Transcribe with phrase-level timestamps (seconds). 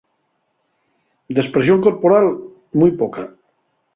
[1.39, 2.27] D'espresión corporal,
[2.83, 3.23] mui poca.